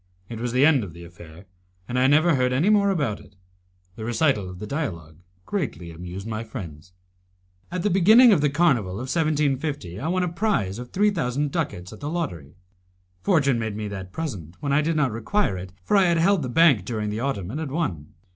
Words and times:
It 0.29 0.39
was 0.39 0.51
the 0.51 0.65
end 0.65 0.83
of 0.83 0.93
the 0.93 1.03
affair, 1.03 1.45
and 1.87 1.99
I 1.99 2.07
never 2.07 2.33
heard 2.33 2.51
any 2.51 2.69
more 2.69 2.89
about 2.89 3.19
it. 3.19 3.35
The 3.95 4.03
recital 4.03 4.49
of 4.49 4.57
the 4.57 4.65
dialogue 4.65 5.19
greatly 5.45 5.91
amused 5.91 6.25
my 6.25 6.43
friends. 6.43 6.93
At 7.71 7.83
the 7.83 7.91
beginning 7.91 8.33
of 8.33 8.41
the 8.41 8.49
Carnival 8.49 8.93
of 8.93 9.13
1750 9.15 9.99
I 9.99 10.07
won 10.07 10.23
a 10.23 10.27
prize 10.27 10.79
of 10.79 10.89
three 10.89 11.11
thousand 11.11 11.51
ducats 11.51 11.93
at 11.93 11.99
the 11.99 12.09
lottery. 12.09 12.55
Fortune 13.21 13.59
made 13.59 13.75
me 13.75 13.87
that 13.89 14.11
present 14.11 14.55
when 14.59 14.73
I 14.73 14.81
did 14.81 14.95
not 14.95 15.11
require 15.11 15.55
it, 15.55 15.71
for 15.83 15.95
I 15.95 16.05
had 16.05 16.17
held 16.17 16.41
the 16.41 16.49
bank 16.49 16.83
during 16.83 17.11
the 17.11 17.19
autumn, 17.19 17.51
and 17.51 17.59
had 17.59 17.69
won. 17.69 18.15